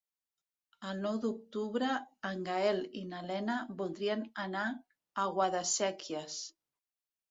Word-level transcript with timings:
El 0.91 1.03
nou 1.03 1.19
d'octubre 1.25 1.91
en 2.31 2.43
Gaël 2.49 2.83
i 3.03 3.05
na 3.13 3.21
Lena 3.29 3.61
voldrien 3.85 4.27
anar 4.49 4.67
a 4.75 5.31
Guadasséquies. 5.41 6.45